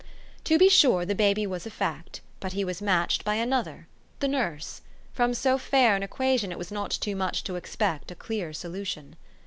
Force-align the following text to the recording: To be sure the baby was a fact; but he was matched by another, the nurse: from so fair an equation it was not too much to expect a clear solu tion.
To 0.45 0.57
be 0.57 0.67
sure 0.67 1.05
the 1.05 1.13
baby 1.13 1.45
was 1.45 1.67
a 1.67 1.69
fact; 1.69 2.21
but 2.39 2.53
he 2.53 2.65
was 2.65 2.81
matched 2.81 3.23
by 3.23 3.35
another, 3.35 3.87
the 4.19 4.27
nurse: 4.27 4.81
from 5.13 5.35
so 5.35 5.59
fair 5.59 5.95
an 5.95 6.01
equation 6.01 6.51
it 6.51 6.57
was 6.57 6.71
not 6.71 6.89
too 6.89 7.15
much 7.15 7.43
to 7.43 7.55
expect 7.55 8.09
a 8.09 8.15
clear 8.15 8.49
solu 8.49 8.83
tion. 8.83 9.15